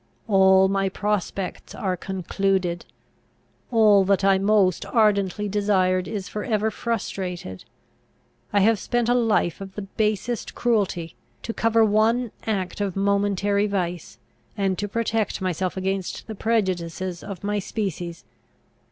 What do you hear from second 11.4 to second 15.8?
to cover one act of momentary vice, and to protect myself